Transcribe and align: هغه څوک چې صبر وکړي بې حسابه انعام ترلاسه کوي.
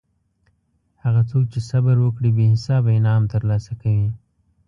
هغه 1.03 1.21
څوک 1.29 1.43
چې 1.53 1.59
صبر 1.69 1.95
وکړي 2.01 2.29
بې 2.37 2.45
حسابه 2.53 2.89
انعام 2.99 3.23
ترلاسه 3.33 3.71
کوي. 3.81 4.09